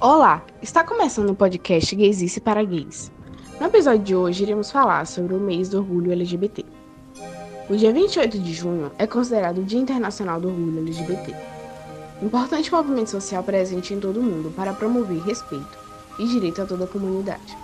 Olá, 0.00 0.44
está 0.62 0.84
começando 0.84 1.30
o 1.30 1.34
podcast 1.34 1.96
Gaysice 1.96 2.40
para 2.40 2.62
Gays. 2.62 3.10
No 3.60 3.66
episódio 3.66 4.04
de 4.04 4.14
hoje 4.14 4.44
iremos 4.44 4.70
falar 4.70 5.04
sobre 5.08 5.34
o 5.34 5.40
mês 5.40 5.68
do 5.68 5.78
orgulho 5.78 6.12
LGBT. 6.12 6.64
O 7.68 7.74
dia 7.74 7.92
28 7.92 8.38
de 8.38 8.52
junho 8.54 8.92
é 8.96 9.08
considerado 9.08 9.58
o 9.58 9.64
Dia 9.64 9.80
Internacional 9.80 10.40
do 10.40 10.50
Orgulho 10.50 10.82
LGBT. 10.82 11.34
Importante 12.22 12.72
movimento 12.72 13.10
social 13.10 13.42
presente 13.42 13.92
em 13.92 13.98
todo 13.98 14.20
o 14.20 14.22
mundo 14.22 14.54
para 14.54 14.72
promover 14.72 15.20
respeito 15.22 15.76
e 16.16 16.28
direito 16.28 16.62
a 16.62 16.66
toda 16.66 16.84
a 16.84 16.88
comunidade. 16.88 17.58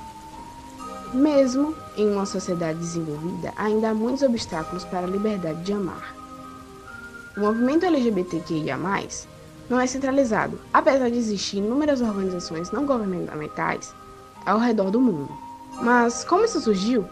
Mesmo 1.12 1.72
em 1.96 2.10
uma 2.10 2.26
sociedade 2.26 2.80
desenvolvida, 2.80 3.52
ainda 3.56 3.90
há 3.90 3.94
muitos 3.94 4.22
obstáculos 4.22 4.84
para 4.84 5.06
a 5.06 5.10
liberdade 5.10 5.62
de 5.62 5.72
amar. 5.72 6.16
O 7.36 7.40
movimento 7.42 7.86
LGBTQIA+, 7.86 8.76
não 9.68 9.80
é 9.80 9.86
centralizado, 9.86 10.60
apesar 10.72 11.10
de 11.10 11.18
existir 11.18 11.58
inúmeras 11.58 12.00
organizações 12.00 12.70
não 12.70 12.86
governamentais 12.86 13.94
ao 14.44 14.58
redor 14.58 14.90
do 14.90 15.00
mundo. 15.00 15.30
Mas 15.82 16.24
como 16.24 16.44
isso 16.44 16.60
surgiu? 16.60 17.06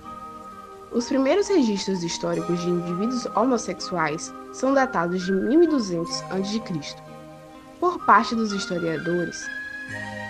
Os 0.93 1.07
primeiros 1.07 1.49
registros 1.49 2.03
históricos 2.03 2.61
de 2.61 2.69
indivíduos 2.69 3.27
homossexuais 3.35 4.33
são 4.53 4.75
datados 4.75 5.25
de 5.25 5.33
1200 5.33 6.23
a.C. 6.31 6.97
Por 7.81 7.99
parte 8.05 8.35
dos 8.35 8.53
historiadores, 8.53 9.49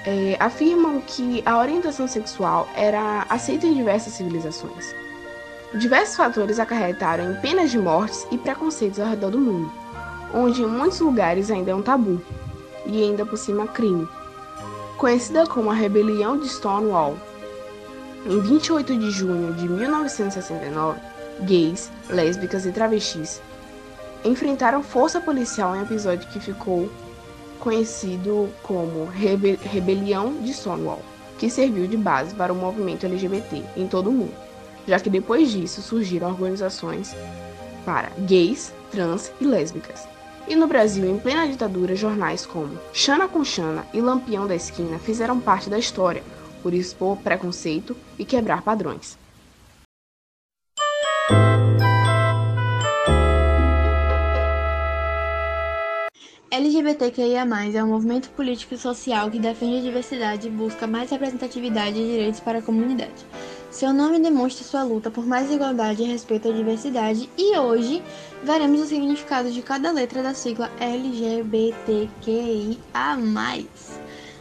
é, 0.07 0.37
afirmam 0.39 1.01
que 1.01 1.43
a 1.45 1.59
orientação 1.59 2.07
sexual 2.07 2.69
era 2.75 3.27
aceita 3.29 3.67
em 3.67 3.75
diversas 3.75 4.15
civilizações. 4.15 4.95
Diversos 5.75 6.17
fatores 6.17 6.59
acarretaram 6.59 7.33
em 7.33 7.41
penas 7.41 7.71
de 7.71 7.79
mortes 7.79 8.27
e 8.31 8.39
preconceitos 8.39 9.01
ao 9.01 9.09
redor 9.09 9.31
do 9.31 9.39
mundo, 9.39 9.73
onde 10.35 10.63
em 10.63 10.67
muitos 10.67 11.01
lugares 11.01 11.51
ainda 11.51 11.71
é 11.71 11.75
um 11.75 11.83
tabu, 11.83 12.21
e 12.87 13.03
ainda 13.03 13.25
por 13.25 13.37
cima 13.37 13.67
crime. 13.67 14.09
Conhecida 14.97 15.47
como 15.47 15.71
a 15.71 15.75
Rebelião 15.75 16.39
de 16.39 16.49
Stonewall. 16.49 17.17
Em 18.25 18.41
28 18.41 18.97
de 18.97 19.11
junho 19.11 19.53
de 19.55 19.69
1969, 19.69 21.01
gays, 21.43 21.91
lésbicas 22.09 22.65
e 22.67 22.73
travestis 22.73 23.41
enfrentaram 24.25 24.83
força 24.83 25.21
policial 25.21 25.75
em 25.75 25.83
episódio 25.83 26.29
que 26.29 26.39
ficou 26.39 26.89
conhecido 27.59 28.49
como 28.63 29.05
Rebe 29.07 29.59
Rebelião 29.63 30.35
de 30.43 30.53
Stonewall, 30.53 31.03
que 31.39 31.51
serviu 31.51 31.87
de 31.87 31.97
base 31.97 32.35
para 32.35 32.53
o 32.53 32.57
movimento 32.57 33.07
LGBT 33.07 33.65
em 33.77 33.87
todo 33.87 34.11
o 34.11 34.13
mundo, 34.13 34.35
já 34.87 34.99
que 34.99 35.11
depois 35.11 35.51
disso 35.51 35.83
surgiram 35.83 36.29
organizações 36.29 37.15
para 37.85 38.11
gays, 38.21 38.73
trans 38.91 39.33
e 39.41 39.45
lésbicas. 39.45 40.07
E 40.49 40.57
no 40.57 40.67
Brasil, 40.67 41.09
em 41.09 41.19
plena 41.19 41.47
ditadura, 41.47 41.95
jornais 41.95 42.45
como 42.45 42.79
Xana 42.93 43.29
com 43.29 43.45
Xana 43.45 43.87
e 43.95 44.01
Lampião 44.01 44.47
da 44.47 44.55
Esquina 44.55 44.99
fizeram 44.99 45.41
parte 45.41 45.71
da 45.71 45.79
história, 45.79 46.23
por 46.63 46.75
expor 46.75 47.17
preconceito 47.19 47.97
e 48.19 48.25
quebrar 48.25 48.63
padrões. 48.63 49.19
LGBTQIA+, 56.51 57.47
é 57.75 57.83
um 57.83 57.89
movimento 57.89 58.29
político 58.31 58.75
e 58.75 58.79
social 58.79 59.31
que 59.31 59.39
defende 59.39 59.79
a 59.79 59.81
diversidade 59.81 60.49
e 60.49 60.51
busca 60.51 60.87
mais 60.87 61.11
representatividade 61.11 61.99
e 61.99 62.11
direitos 62.11 62.41
para 62.41 62.59
a 62.59 62.63
comunidade. 62.63 63.25
Seu 63.73 63.91
nome 63.91 64.21
demonstra 64.21 64.63
sua 64.67 64.83
luta 64.83 65.11
por 65.11 65.25
mais 65.25 65.51
igualdade 65.51 66.03
e 66.03 66.07
respeito 66.07 66.47
à 66.47 66.53
diversidade 66.53 67.31
e 67.39 67.57
hoje 67.57 68.03
veremos 68.45 68.83
o 68.83 68.87
significado 68.87 69.51
de 69.51 69.63
cada 69.63 69.91
letra 69.91 70.23
da 70.23 70.35
sigla 70.35 70.71
LGBTQIA+. 70.79 71.57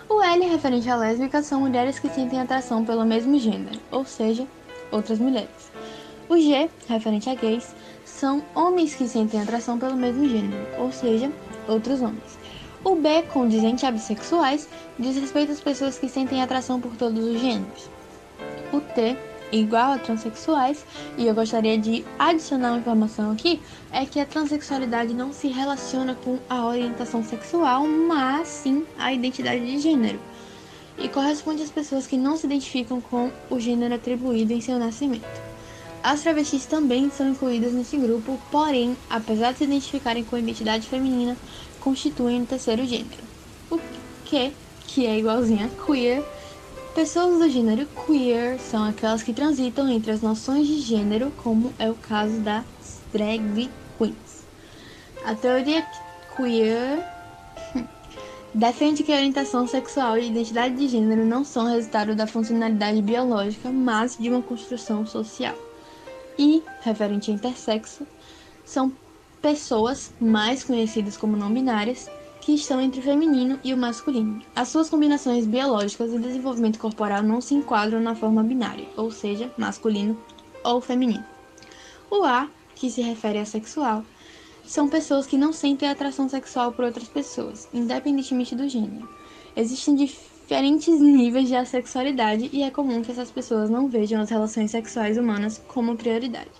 O 0.10 0.22
L 0.22 0.46
referente 0.46 0.90
a 0.90 0.98
lésbicas 0.98 1.46
são 1.46 1.62
mulheres 1.62 1.98
que 1.98 2.10
sentem 2.10 2.42
atração 2.42 2.84
pelo 2.84 3.06
mesmo 3.06 3.40
gênero, 3.40 3.80
ou 3.90 4.04
seja, 4.04 4.46
outras 4.92 5.18
mulheres. 5.18 5.72
O 6.28 6.36
G, 6.36 6.70
referente 6.90 7.30
a 7.30 7.34
gays, 7.34 7.74
são 8.04 8.44
homens 8.54 8.96
que 8.96 9.08
sentem 9.08 9.42
atração 9.42 9.80
pelo 9.80 9.96
mesmo 9.96 10.28
gênero, 10.28 10.68
ou 10.78 10.92
seja, 10.92 11.32
outros 11.70 12.02
homens. 12.02 12.38
O 12.84 12.96
B, 12.96 13.22
condizente 13.32 13.86
a 13.86 13.92
bissexuais, 13.92 14.68
diz 15.00 15.16
respeito 15.16 15.54
às 15.54 15.62
pessoas 15.62 15.98
que 15.98 16.10
sentem 16.10 16.44
atração 16.44 16.82
por 16.82 16.98
todos 16.98 17.24
os 17.24 17.40
gêneros. 17.40 18.01
O 18.72 18.80
T, 18.80 19.18
igual 19.52 19.94
a 19.94 19.98
transexuais, 19.98 20.86
e 21.18 21.28
eu 21.28 21.36
gostaria 21.36 21.78
de 21.78 22.06
adicionar 22.18 22.72
uma 22.72 22.80
informação 22.80 23.32
aqui, 23.32 23.62
é 23.92 24.06
que 24.06 24.20
a 24.20 24.26
transexualidade 24.26 25.14
não 25.14 25.34
se 25.34 25.48
relaciona 25.48 26.16
com 26.16 26.40
a 26.50 26.66
orientação 26.66 27.24
sexual, 27.24 27.86
mas 27.88 28.48
sim 28.48 28.86
a 28.98 29.14
identidade 29.14 29.66
de 29.66 29.80
gênero. 29.80 30.20
E 30.98 31.10
corresponde 31.10 31.64
às 31.64 31.72
pessoas 31.72 32.08
que 32.08 32.18
não 32.18 32.38
se 32.38 32.46
identificam 32.46 33.02
com 33.02 33.32
o 33.50 33.60
gênero 33.60 33.96
atribuído 33.96 34.54
em 34.54 34.62
seu 34.62 34.80
nascimento. 34.80 35.42
As 36.04 36.22
travestis 36.22 36.66
também 36.66 37.12
são 37.12 37.30
incluídas 37.30 37.74
nesse 37.74 37.98
grupo, 37.98 38.40
porém, 38.50 38.98
apesar 39.10 39.52
de 39.52 39.60
se 39.60 39.64
identificarem 39.66 40.24
com 40.24 40.36
a 40.36 40.40
identidade 40.40 40.88
feminina, 40.88 41.38
constituem 41.80 42.42
um 42.42 42.46
terceiro 42.46 42.86
gênero. 42.86 43.24
O 43.70 43.80
que, 44.26 44.52
que 44.88 45.06
é 45.06 45.18
igualzinho 45.18 45.66
a 45.66 45.86
queer. 45.86 46.24
Pessoas 46.94 47.40
do 47.40 47.50
gênero 47.50 47.88
queer 48.06 48.60
são 48.60 48.84
aquelas 48.84 49.24
que 49.24 49.32
transitam 49.32 49.90
entre 49.90 50.12
as 50.12 50.22
noções 50.22 50.68
de 50.68 50.82
gênero, 50.82 51.32
como 51.42 51.74
é 51.80 51.90
o 51.90 51.96
caso 51.96 52.38
das 52.42 52.66
drag 53.14 53.70
queens. 53.98 54.46
A 55.26 55.34
teoria 55.34 55.88
queer 56.36 57.02
defende 58.54 59.04
que 59.04 59.12
a 59.14 59.16
orientação 59.16 59.66
sexual 59.66 60.18
e 60.18 60.28
identidade 60.28 60.76
de 60.76 60.90
gênero 60.90 61.26
não 61.26 61.46
são 61.46 61.66
resultado 61.66 62.14
da 62.14 62.28
funcionalidade 62.28 63.02
biológica, 63.02 63.70
mas 63.70 64.18
de 64.18 64.30
uma 64.30 64.42
construção 64.42 65.06
social 65.08 65.56
e, 66.38 66.62
referente 66.82 67.32
a 67.32 67.34
intersexo, 67.34 68.06
são 68.66 68.92
pessoas 69.42 70.12
mais 70.20 70.62
conhecidas 70.66 71.16
como 71.16 71.38
não 71.38 71.54
binárias 71.54 72.10
que 72.42 72.54
estão 72.56 72.82
entre 72.82 73.00
o 73.00 73.04
feminino 73.04 73.60
e 73.64 73.74
o 73.74 73.78
masculino. 73.78 74.42
As 74.56 74.70
suas 74.70 74.90
combinações 74.90 75.46
biológicas 75.46 76.12
e 76.12 76.18
desenvolvimento 76.18 76.80
corporal 76.80 77.22
não 77.22 77.40
se 77.40 77.54
enquadram 77.54 78.02
na 78.02 78.16
forma 78.16 78.44
binária, 78.44 78.88
ou 78.98 79.12
seja, 79.12 79.52
masculino 79.58 80.20
ou 80.64 80.82
feminino. 80.82 81.24
O 82.10 82.24
A, 82.26 82.50
que 82.76 82.90
se 82.90 83.02
refere 83.02 83.38
a 83.38 83.46
sexual, 83.46 84.04
são 84.66 84.90
pessoas 84.90 85.28
que 85.28 85.38
não 85.38 85.54
sentem 85.54 85.88
atração 85.88 86.28
sexual 86.28 86.72
por 86.72 86.86
outras 86.86 87.08
pessoas, 87.08 87.68
independentemente 87.74 88.56
do 88.56 88.68
gênero. 88.68 89.08
Existem 89.56 89.96
diferentes 89.96 91.00
níveis 91.00 91.48
de 91.48 91.56
assexualidade 91.56 92.50
e 92.52 92.64
é 92.64 92.72
comum 92.72 93.02
que 93.02 93.12
essas 93.12 93.30
pessoas 93.30 93.70
não 93.70 93.88
vejam 93.88 94.20
as 94.20 94.30
relações 94.30 94.72
sexuais 94.72 95.18
humanas 95.18 95.62
como 95.68 95.96
prioridade. 95.96 96.52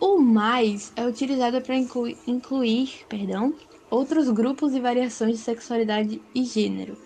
O 0.00 0.18
mais 0.18 0.92
é 0.94 1.04
utilizado 1.04 1.60
para 1.60 1.74
incluir, 1.74 2.16
incluir 2.26 3.04
perdão, 3.08 3.52
outros 3.90 4.30
grupos 4.30 4.74
e 4.74 4.80
variações 4.80 5.32
de 5.32 5.38
sexualidade 5.38 6.20
e 6.34 6.44
gênero. 6.44 6.96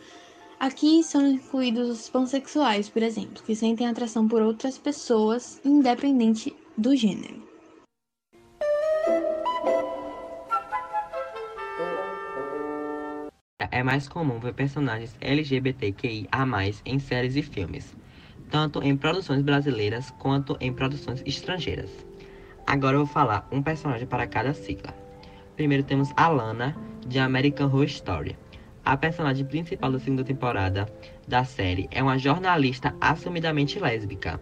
Aqui 0.59 1.03
são 1.03 1.27
incluídos 1.27 1.89
os 1.89 2.09
pansexuais, 2.09 2.89
por 2.89 3.03
exemplo, 3.03 3.43
que 3.43 3.57
sentem 3.57 3.87
atração 3.87 4.29
por 4.29 4.43
outras 4.43 4.79
pessoas, 4.79 5.61
independente 5.65 6.55
do 6.77 6.95
gênero. 6.95 7.43
é 13.73 13.83
mais 13.83 14.07
comum 14.07 14.39
ver 14.39 14.53
personagens 14.53 15.17
LGBTQIA+, 15.21 16.29
em 16.85 16.99
séries 16.99 17.35
e 17.35 17.43
filmes, 17.43 17.97
tanto 18.51 18.83
em 18.83 18.97
produções 18.97 19.43
brasileiras 19.43 20.11
quanto 20.19 20.57
em 20.61 20.73
produções 20.73 21.23
estrangeiras. 21.27 21.91
Agora 22.67 22.97
eu 22.97 23.05
vou 23.05 23.13
falar 23.13 23.49
um 23.51 23.63
personagem 23.63 24.07
para 24.07 24.27
cada 24.27 24.53
sigla. 24.53 24.95
Primeiro 25.57 25.85
temos 25.85 26.11
Alana, 26.17 26.77
de 27.07 27.19
American 27.19 27.67
Horror 27.67 27.85
Story. 27.85 28.39
A 28.85 28.97
personagem 28.97 29.45
principal 29.45 29.93
da 29.93 29.99
segunda 29.99 30.25
temporada 30.25 30.87
da 31.27 31.45
série 31.45 31.89
é 31.91 32.03
uma 32.03 32.19
jornalista 32.19 32.95
assumidamente 33.01 33.79
lésbica, 33.79 34.41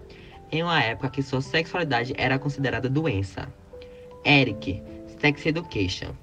em 0.50 0.62
uma 0.62 0.82
época 0.82 1.10
que 1.10 1.22
sua 1.22 1.40
sexualidade 1.40 2.14
era 2.16 2.38
considerada 2.38 2.88
doença. 2.88 3.52
Eric, 4.24 4.82
Sex 5.20 5.46
Education 5.46 6.14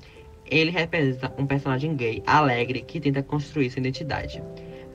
ele 0.49 0.71
representa 0.71 1.33
um 1.37 1.45
personagem 1.45 1.95
gay 1.95 2.23
alegre 2.25 2.81
que 2.81 2.99
tenta 2.99 3.21
construir 3.21 3.69
sua 3.69 3.79
identidade, 3.79 4.41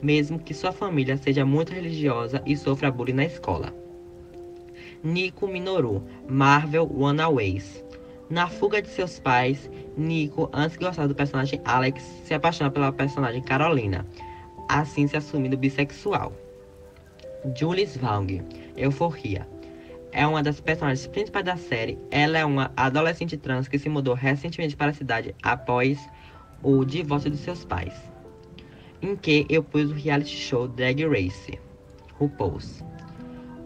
mesmo 0.00 0.38
que 0.38 0.54
sua 0.54 0.72
família 0.72 1.16
seja 1.16 1.44
muito 1.44 1.72
religiosa 1.72 2.42
e 2.46 2.56
sofra 2.56 2.90
bullying 2.90 3.12
na 3.12 3.24
escola. 3.24 3.74
Nico 5.02 5.46
Minoru, 5.46 6.02
Marvel 6.28 6.84
Runaways. 6.84 7.84
Na 8.32 8.48
fuga 8.48 8.80
de 8.80 8.88
seus 8.88 9.18
pais, 9.18 9.70
Nico, 9.94 10.48
antes 10.54 10.78
de 10.78 10.82
gostar 10.86 11.06
do 11.06 11.14
personagem 11.14 11.60
Alex, 11.66 12.02
se 12.24 12.32
apaixona 12.32 12.70
pela 12.70 12.90
personagem 12.90 13.42
Carolina, 13.42 14.06
assim 14.70 15.06
se 15.06 15.18
assumindo 15.18 15.54
bissexual. 15.54 16.32
Julie 17.54 17.84
Vang, 17.84 18.42
Euforia 18.74 19.46
é 20.12 20.26
uma 20.26 20.42
das 20.42 20.62
personagens 20.62 21.06
principais 21.06 21.44
da 21.44 21.58
série. 21.58 21.98
Ela 22.10 22.38
é 22.38 22.44
uma 22.46 22.72
adolescente 22.74 23.36
trans 23.36 23.68
que 23.68 23.78
se 23.78 23.90
mudou 23.90 24.14
recentemente 24.14 24.74
para 24.74 24.92
a 24.92 24.94
cidade 24.94 25.36
após 25.42 25.98
o 26.62 26.86
divórcio 26.86 27.30
de 27.30 27.36
seus 27.36 27.66
pais. 27.66 27.92
em 29.02 29.14
que 29.14 29.44
eu 29.50 29.62
pus 29.62 29.90
o 29.90 29.94
reality 29.94 30.34
show 30.34 30.66
Drag 30.66 31.04
Race, 31.06 31.60
RuPaul's. 32.18 32.82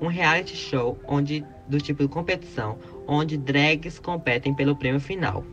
Um 0.01 0.09
reality 0.09 0.57
show 0.57 0.99
onde, 1.07 1.45
do 1.69 1.81
tipo 1.81 2.03
de 2.03 2.09
competição, 2.09 2.77
onde 3.07 3.37
drags 3.37 3.99
competem 3.99 4.55
pelo 4.55 4.77
prêmio 4.77 5.01
final. 5.01 5.45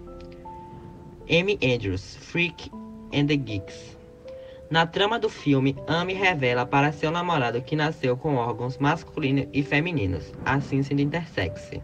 Amy 1.29 1.57
Andrews, 1.63 2.15
Freak 2.17 2.69
and 3.13 3.27
the 3.27 3.35
Geeks. 3.35 3.97
Na 4.69 4.87
trama 4.87 5.19
do 5.19 5.29
filme, 5.29 5.75
Amy 5.87 6.13
revela 6.13 6.65
para 6.65 6.91
seu 6.91 7.11
namorado 7.11 7.61
que 7.61 7.75
nasceu 7.75 8.17
com 8.17 8.35
órgãos 8.35 8.77
masculinos 8.77 9.47
e 9.53 9.61
femininos, 9.61 10.33
assim 10.43 10.81
sendo 10.81 11.01
intersexe. 11.01 11.81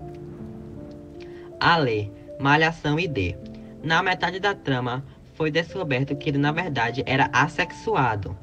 Ale, 1.60 2.12
Malhação 2.40 3.00
e 3.00 3.08
D. 3.08 3.36
Na 3.84 4.02
metade 4.02 4.40
da 4.40 4.56
trama, 4.56 5.06
foi 5.36 5.52
descoberto 5.52 6.16
que 6.16 6.30
ele 6.30 6.38
na 6.38 6.52
verdade 6.52 7.04
era 7.06 7.30
assexuado. 7.32 8.36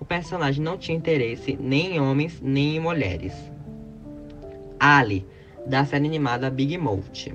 O 0.00 0.04
personagem 0.04 0.62
não 0.62 0.76
tinha 0.76 0.98
interesse 0.98 1.56
nem 1.60 1.96
em 1.96 2.00
homens 2.00 2.40
nem 2.40 2.76
em 2.76 2.80
mulheres. 2.80 3.32
Ali, 4.80 5.24
da 5.66 5.84
série 5.84 6.06
animada 6.06 6.50
Big 6.50 6.76
Mouth. 6.78 7.32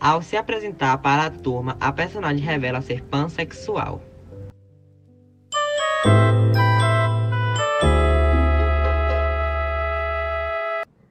Ao 0.00 0.20
se 0.20 0.36
apresentar 0.36 0.98
para 0.98 1.26
a 1.26 1.30
turma, 1.30 1.76
a 1.80 1.92
personagem 1.92 2.44
revela 2.44 2.80
ser 2.80 3.02
pansexual. 3.04 4.02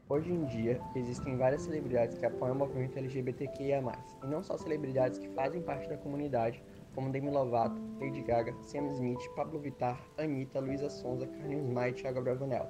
Hoje 0.07 0.31
em 0.31 0.45
dia, 0.45 0.79
existem 0.95 1.35
várias 1.37 1.61
celebridades 1.63 2.17
que 2.19 2.25
apoiam 2.25 2.53
o 2.53 2.59
movimento 2.59 2.99
LGBTQIA+, 2.99 3.81
e 4.23 4.27
não 4.27 4.43
só 4.43 4.55
celebridades 4.57 5.17
que 5.17 5.27
fazem 5.29 5.61
parte 5.61 5.89
da 5.89 5.97
comunidade, 5.97 6.63
como 6.93 7.09
Demi 7.09 7.31
Lovato, 7.31 7.81
Lady 7.99 8.21
Gaga, 8.21 8.53
Sam 8.61 8.89
Smith, 8.91 9.27
Pablo 9.35 9.59
Vittar, 9.59 9.99
Anitta, 10.17 10.59
Luísa 10.59 10.89
Sonza, 10.89 11.25
Carlinhos 11.25 11.67
Maia 11.67 11.89
e 11.89 11.93
Thiago 11.93 12.21
Bravanel, 12.21 12.69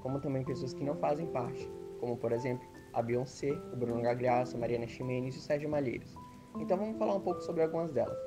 como 0.00 0.18
também 0.18 0.42
pessoas 0.44 0.72
que 0.72 0.82
não 0.82 0.96
fazem 0.96 1.26
parte, 1.26 1.70
como 1.98 2.16
por 2.16 2.32
exemplo 2.32 2.66
a 2.92 3.02
Beyoncé, 3.02 3.52
o 3.72 3.76
Bruno 3.76 4.02
Gagliasso, 4.02 4.58
Mariana 4.58 4.86
Ximenes 4.86 5.34
e 5.34 5.38
o 5.38 5.40
Sérgio 5.40 5.68
Malheiros. 5.68 6.14
Então 6.58 6.76
vamos 6.76 6.98
falar 6.98 7.14
um 7.14 7.20
pouco 7.20 7.40
sobre 7.42 7.62
algumas 7.62 7.92
delas. 7.92 8.18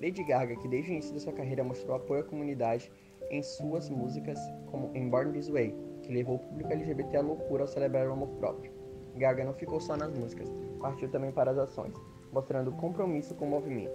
Lady 0.00 0.22
Gaga, 0.24 0.56
que 0.56 0.68
desde 0.68 0.90
o 0.90 0.92
início 0.92 1.14
da 1.14 1.20
sua 1.20 1.32
carreira 1.32 1.64
mostrou 1.64 1.96
apoio 1.96 2.20
à 2.20 2.24
comunidade 2.24 2.90
em 3.30 3.42
suas 3.42 3.88
músicas, 3.88 4.38
como 4.70 4.90
em 4.94 5.08
Born 5.08 5.32
This 5.32 5.48
Way, 5.48 5.74
que 6.02 6.12
levou 6.12 6.36
o 6.36 6.38
público 6.38 6.72
LGBT 6.72 7.16
à 7.16 7.20
loucura 7.22 7.64
ao 7.64 7.68
celebrar 7.68 8.06
o 8.08 8.12
amor 8.12 8.28
próprio. 8.38 8.72
Gaga 9.16 9.44
não 9.44 9.54
ficou 9.54 9.80
só 9.80 9.96
nas 9.96 10.12
músicas, 10.12 10.52
partiu 10.80 11.08
também 11.08 11.32
para 11.32 11.50
as 11.50 11.58
ações, 11.58 11.94
mostrando 12.32 12.70
compromisso 12.72 13.34
com 13.34 13.46
o 13.46 13.50
movimento. 13.50 13.94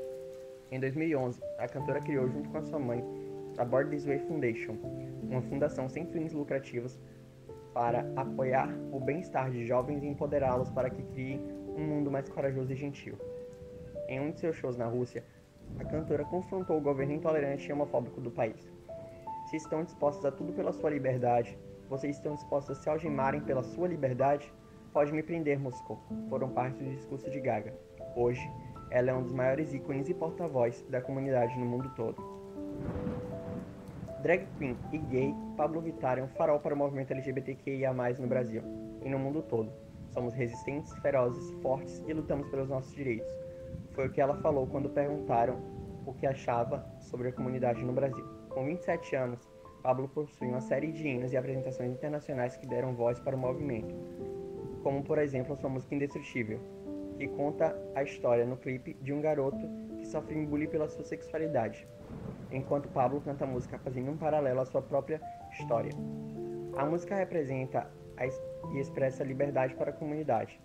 Em 0.71 0.79
2011, 0.79 1.39
a 1.59 1.67
cantora 1.67 1.99
criou 1.99 2.27
junto 2.27 2.49
com 2.49 2.57
a 2.57 2.63
sua 2.63 2.79
mãe 2.79 3.03
a 3.57 3.65
Board 3.65 3.91
This 3.91 4.05
Way 4.05 4.19
Foundation, 4.19 4.77
uma 5.21 5.41
fundação 5.41 5.87
sem 5.87 6.05
fins 6.07 6.33
lucrativos 6.33 6.99
para 7.73 8.11
apoiar 8.15 8.69
o 8.91 8.99
bem-estar 8.99 9.49
de 9.49 9.65
jovens 9.65 10.03
e 10.03 10.07
empoderá-los 10.07 10.69
para 10.69 10.89
que 10.89 11.03
criem 11.03 11.41
um 11.75 11.83
mundo 11.83 12.11
mais 12.11 12.27
corajoso 12.29 12.71
e 12.73 12.75
gentil. 12.75 13.17
Em 14.07 14.19
um 14.19 14.31
de 14.31 14.39
seus 14.39 14.55
shows 14.55 14.77
na 14.77 14.85
Rússia, 14.85 15.23
a 15.79 15.85
cantora 15.85 16.25
confrontou 16.25 16.77
o 16.77 16.81
governo 16.81 17.13
intolerante 17.13 17.69
e 17.69 17.73
homofóbico 17.73 18.19
do 18.19 18.29
país. 18.29 18.71
Se 19.49 19.55
estão 19.55 19.83
dispostos 19.83 20.25
a 20.25 20.31
tudo 20.31 20.53
pela 20.53 20.71
sua 20.73 20.89
liberdade, 20.89 21.57
vocês 21.89 22.15
estão 22.15 22.35
dispostos 22.35 22.77
a 22.77 22.81
se 22.81 22.89
algemarem 22.89 23.41
pela 23.41 23.63
sua 23.63 23.87
liberdade? 23.87 24.53
Pode 24.93 25.11
me 25.11 25.23
prender, 25.23 25.59
Moscou. 25.59 25.99
Foram 26.29 26.49
parte 26.49 26.83
do 26.83 26.89
discurso 26.91 27.29
de 27.29 27.39
Gaga. 27.39 27.73
Hoje, 28.15 28.41
ela 28.89 29.11
é 29.11 29.13
um 29.13 29.23
dos 29.23 29.33
maiores 29.33 29.73
ícones 29.73 30.09
e 30.09 30.13
porta-voz 30.13 30.85
da 30.89 31.01
comunidade 31.01 31.57
no 31.57 31.65
mundo 31.65 31.89
todo. 31.95 32.21
Drag 34.21 34.45
queen 34.59 34.77
e 34.91 34.99
gay, 34.99 35.33
Pablo 35.57 35.81
Vittar 35.81 36.19
é 36.19 36.23
um 36.23 36.27
farol 36.27 36.59
para 36.59 36.75
o 36.75 36.77
movimento 36.77 37.09
LGBTQIA+, 37.09 37.91
no 38.19 38.27
Brasil 38.27 38.61
e 39.03 39.09
no 39.09 39.17
mundo 39.17 39.41
todo. 39.41 39.71
Somos 40.11 40.35
resistentes, 40.35 40.93
ferozes, 40.99 41.51
fortes 41.63 42.03
e 42.07 42.13
lutamos 42.13 42.47
pelos 42.49 42.69
nossos 42.69 42.93
direitos. 42.93 43.33
Foi 43.93 44.07
o 44.07 44.11
que 44.11 44.21
ela 44.21 44.35
falou 44.35 44.67
quando 44.67 44.89
perguntaram 44.89 45.59
o 46.05 46.13
que 46.13 46.27
achava 46.27 46.85
sobre 46.99 47.29
a 47.29 47.33
comunidade 47.33 47.83
no 47.83 47.93
Brasil. 47.93 48.23
Com 48.49 48.63
27 48.65 49.15
anos, 49.15 49.39
Pablo 49.81 50.07
possui 50.07 50.49
uma 50.49 50.61
série 50.61 50.91
de 50.91 51.07
hinos 51.07 51.33
e 51.33 51.37
apresentações 51.37 51.91
internacionais 51.91 52.55
que 52.55 52.67
deram 52.67 52.93
voz 52.93 53.19
para 53.19 53.35
o 53.35 53.39
movimento, 53.39 53.95
como 54.83 55.01
por 55.01 55.17
exemplo 55.17 55.53
a 55.53 55.55
sua 55.55 55.69
música 55.69 55.95
Indestrutível, 55.95 56.59
que 57.17 57.27
conta 57.27 57.75
a 57.95 58.03
história 58.03 58.45
no 58.45 58.55
clipe 58.55 58.93
de 59.01 59.11
um 59.13 59.19
garoto 59.19 59.67
que 59.97 60.05
sofre 60.05 60.45
bullying 60.45 60.67
pela 60.67 60.87
sua 60.87 61.03
sexualidade, 61.03 61.87
enquanto 62.51 62.89
Pablo 62.89 63.21
canta 63.21 63.45
a 63.45 63.47
música 63.47 63.77
fazendo 63.79 64.11
um 64.11 64.17
paralelo 64.17 64.59
à 64.59 64.65
sua 64.65 64.81
própria 64.81 65.21
história. 65.51 65.91
A 66.77 66.85
música 66.85 67.15
representa 67.15 67.87
e 68.73 68.79
expressa 68.79 69.23
liberdade 69.23 69.73
para 69.75 69.89
a 69.89 69.93
comunidade, 69.93 70.59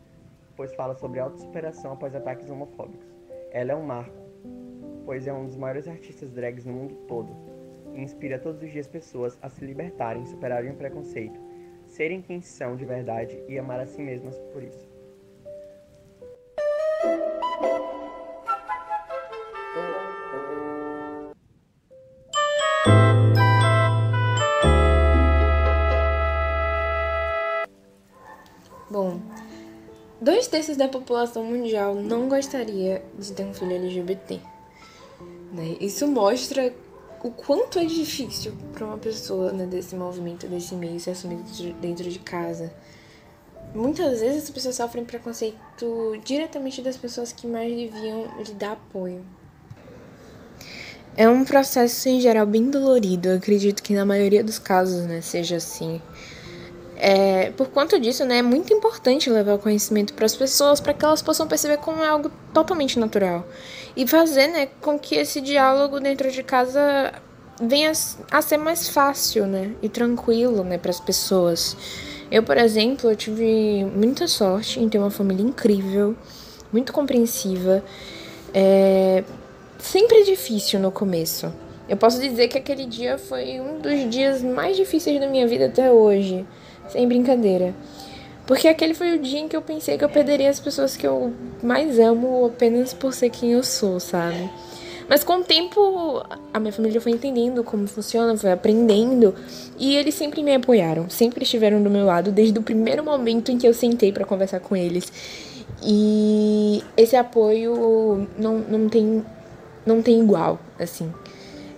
pois 0.57 0.75
fala 0.75 0.95
sobre 0.95 1.21
autossuperação 1.21 1.93
após 1.93 2.15
ataques 2.15 2.51
homofóbicos. 2.51 3.15
Ela 3.51 3.73
é 3.73 3.77
um 3.77 3.85
marco, 3.85 4.15
pois 5.05 5.27
é 5.27 5.33
um 5.33 5.47
dos 5.47 5.57
maiores 5.57 5.89
artistas 5.89 6.31
drags 6.31 6.65
no 6.65 6.73
mundo 6.73 6.95
todo 7.09 7.35
e 7.95 8.03
inspira 8.03 8.39
todos 8.39 8.63
os 8.63 8.71
dias 8.71 8.87
pessoas 8.87 9.39
a 9.41 9.49
se 9.49 9.65
libertarem, 9.65 10.27
superarem 10.27 10.71
o 10.71 10.77
preconceito, 10.77 11.41
serem 11.87 12.21
quem 12.21 12.41
são 12.41 12.77
de 12.77 12.85
verdade 12.85 13.43
e 13.49 13.59
amar 13.59 13.81
a 13.81 13.87
si 13.87 14.03
mesmas 14.03 14.39
por 14.53 14.63
isso. 14.63 14.96
Dois 30.47 30.49
terços 30.49 30.77
da 30.77 30.89
população 30.89 31.45
mundial 31.45 31.95
não 31.95 32.29
gostaria 32.29 33.03
de 33.19 33.33
ter 33.33 33.45
um 33.45 33.53
filho 33.53 33.73
LGBT. 33.73 34.41
Né? 35.53 35.77
Isso 35.81 36.07
mostra 36.07 36.73
o 37.23 37.31
quanto 37.31 37.79
é 37.79 37.85
difícil 37.85 38.53
para 38.73 38.87
uma 38.87 38.99
pessoa 38.99 39.53
né, 39.53 39.67
desse 39.67 39.97
movimento, 39.97 40.47
desse 40.47 40.75
meio, 40.75 41.01
se 41.01 41.11
assumir 41.11 41.39
dentro 41.81 42.09
de 42.09 42.19
casa. 42.19 42.73
Muitas 43.75 44.21
vezes 44.21 44.45
as 44.45 44.51
pessoas 44.51 44.77
sofrem 44.77 45.05
preconceito 45.05 46.17
diretamente 46.25 46.81
das 46.81 46.97
pessoas 46.97 47.33
que 47.33 47.47
mais 47.47 47.75
deviam 47.75 48.27
lhe 48.39 48.55
dar 48.55 48.73
apoio. 48.73 49.25
É 51.17 51.29
um 51.29 51.45
processo, 51.45 52.09
em 52.09 52.21
geral, 52.21 52.47
bem 52.47 52.71
dolorido. 52.71 53.31
Eu 53.31 53.37
acredito 53.39 53.83
que 53.83 53.95
na 53.95 54.05
maioria 54.05 54.45
dos 54.45 54.59
casos 54.59 55.07
né, 55.07 55.21
seja 55.21 55.57
assim. 55.57 56.01
É, 56.99 57.51
por 57.51 57.69
conta 57.69 58.01
disso, 58.01 58.25
né, 58.25 58.39
é 58.39 58.43
muito 58.43 58.73
importante 58.73 59.29
levar 59.29 59.55
o 59.55 59.59
conhecimento 59.59 60.15
para 60.15 60.25
as 60.25 60.35
pessoas 60.35 60.81
para 60.81 60.95
que 60.95 61.05
elas 61.05 61.21
possam 61.21 61.47
perceber 61.47 61.77
como 61.77 62.03
é 62.03 62.09
algo 62.09 62.31
totalmente 62.55 62.99
natural 62.99 63.47
e 63.95 64.07
fazer 64.07 64.49
né, 64.49 64.69
com 64.81 64.99
que 64.99 65.15
esse 65.15 65.41
diálogo 65.41 66.01
dentro 66.01 66.31
de 66.31 66.43
casa 66.43 67.13
venha 67.61 67.93
a 68.31 68.43
ser 68.43 68.57
mais 68.57 68.89
fácil 68.89 69.47
né, 69.47 69.73
e 69.83 69.89
tranquilo 69.89 70.63
né, 70.63 70.79
para 70.79 70.91
as 70.91 71.01
pessoas. 71.01 71.77
Eu, 72.31 72.43
por 72.43 72.59
exemplo, 72.59 73.11
eu 73.11 73.17
tive 73.17 73.85
muita 73.85 74.27
sorte 74.27 74.81
em 74.81 74.89
ter 74.89 74.99
uma 74.99 75.11
família 75.11 75.43
incrível, 75.43 76.15
muito 76.73 76.93
compreensiva. 76.93 77.83
É, 78.53 79.23
sempre 79.79 80.25
difícil 80.25 80.81
no 80.81 80.91
começo. 80.91 81.53
Eu 81.89 81.97
posso 81.97 82.21
dizer 82.21 82.49
que 82.49 82.59
aquele 82.59 82.85
dia 82.85 83.17
foi 83.17 83.61
um 83.61 83.79
dos 83.79 84.11
dias 84.11 84.43
mais 84.43 84.77
difíceis 84.77 85.21
da 85.21 85.29
minha 85.29 85.47
vida 85.47 85.67
até 85.67 85.91
hoje. 85.91 86.45
Sem 86.89 87.07
brincadeira. 87.07 87.75
Porque 88.47 88.69
aquele 88.69 88.95
foi 88.95 89.17
o 89.17 89.19
dia 89.19 89.41
em 89.41 89.49
que 89.49 89.57
eu 89.57 89.63
pensei 89.63 89.99
que 89.99 90.05
eu 90.05 90.09
perderia 90.09 90.49
as 90.49 90.61
pessoas 90.61 90.97
que 90.97 91.07
eu 91.07 91.33
mais 91.63 91.99
amo 91.99 92.47
apenas 92.47 92.93
por 92.93 93.13
ser 93.13 93.31
quem 93.31 93.53
eu 93.53 93.63
sou, 93.63 93.99
sabe? 93.99 94.49
Mas 95.09 95.23
com 95.23 95.35
o 95.39 95.45
tempo, 95.45 96.25
a 96.53 96.59
minha 96.59 96.73
família 96.73 97.01
foi 97.01 97.13
entendendo 97.13 97.63
como 97.63 97.87
funciona, 97.87 98.37
foi 98.37 98.51
aprendendo, 98.51 99.35
e 99.79 99.95
eles 99.97 100.15
sempre 100.15 100.43
me 100.43 100.55
apoiaram, 100.55 101.09
sempre 101.09 101.45
estiveram 101.45 101.81
do 101.83 101.89
meu 101.89 102.05
lado 102.05 102.33
desde 102.33 102.59
o 102.59 102.63
primeiro 102.63 103.05
momento 103.05 103.53
em 103.53 103.59
que 103.59 103.67
eu 103.67 103.75
sentei 103.75 104.13
para 104.13 104.25
conversar 104.25 104.61
com 104.61 104.77
eles. 104.77 105.13
E 105.83 106.83
esse 106.97 107.15
apoio 107.17 108.27
não, 108.39 108.59
não 108.59 108.89
tem 108.89 109.25
não 109.85 110.03
tem 110.03 110.21
igual, 110.21 110.59
assim. 110.79 111.13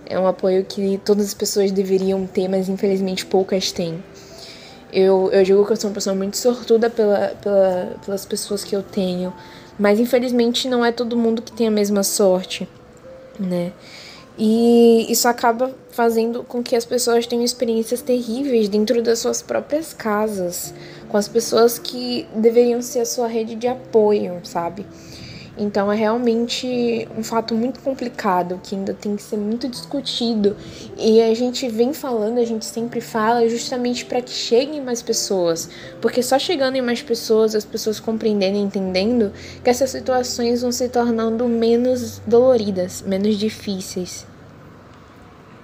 É 0.07 0.19
um 0.19 0.25
apoio 0.25 0.65
que 0.65 0.99
todas 1.05 1.27
as 1.27 1.33
pessoas 1.35 1.71
deveriam 1.71 2.25
ter, 2.25 2.47
mas 2.47 2.67
infelizmente 2.67 3.23
poucas 3.23 3.71
têm. 3.71 4.03
Eu, 4.91 5.29
eu 5.31 5.43
digo 5.43 5.65
que 5.65 5.71
eu 5.71 5.75
sou 5.75 5.89
uma 5.89 5.93
pessoa 5.93 6.15
muito 6.15 6.37
sortuda 6.37 6.89
pela, 6.89 7.35
pela, 7.41 7.95
pelas 8.03 8.25
pessoas 8.25 8.63
que 8.63 8.75
eu 8.75 8.81
tenho, 8.81 9.33
mas 9.77 9.99
infelizmente 9.99 10.67
não 10.67 10.83
é 10.83 10.91
todo 10.91 11.15
mundo 11.15 11.41
que 11.41 11.51
tem 11.51 11.67
a 11.67 11.71
mesma 11.71 12.03
sorte, 12.03 12.67
né? 13.39 13.71
E 14.37 15.05
isso 15.11 15.27
acaba 15.27 15.71
fazendo 15.91 16.43
com 16.43 16.63
que 16.63 16.75
as 16.75 16.85
pessoas 16.85 17.27
tenham 17.27 17.43
experiências 17.43 18.01
terríveis 18.01 18.69
dentro 18.69 19.01
das 19.03 19.19
suas 19.19 19.41
próprias 19.41 19.93
casas, 19.93 20.73
com 21.09 21.17
as 21.17 21.27
pessoas 21.27 21.77
que 21.77 22.25
deveriam 22.33 22.81
ser 22.81 23.01
a 23.01 23.05
sua 23.05 23.27
rede 23.27 23.55
de 23.55 23.67
apoio, 23.67 24.39
sabe? 24.43 24.85
Então 25.59 25.91
é 25.91 25.95
realmente 25.95 27.05
um 27.17 27.21
fato 27.21 27.53
muito 27.53 27.81
complicado 27.81 28.61
que 28.63 28.75
ainda 28.75 28.93
tem 28.93 29.17
que 29.17 29.21
ser 29.21 29.35
muito 29.35 29.67
discutido 29.67 30.55
e 30.97 31.21
a 31.21 31.33
gente 31.33 31.67
vem 31.67 31.93
falando, 31.93 32.37
a 32.39 32.45
gente 32.45 32.63
sempre 32.63 33.01
fala 33.01 33.47
justamente 33.49 34.05
para 34.05 34.21
que 34.21 34.31
cheguem 34.31 34.81
mais 34.81 35.01
pessoas, 35.01 35.69
porque 36.01 36.23
só 36.23 36.39
chegando 36.39 36.77
em 36.77 36.81
mais 36.81 37.01
pessoas, 37.01 37.55
as 37.55 37.65
pessoas 37.65 37.99
compreendendo 37.99 38.57
e 38.57 38.61
entendendo 38.61 39.33
que 39.61 39.69
essas 39.69 39.89
situações 39.89 40.61
vão 40.61 40.71
se 40.71 40.87
tornando 40.87 41.45
menos 41.49 42.21
doloridas, 42.25 43.01
menos 43.05 43.35
difíceis. 43.35 44.28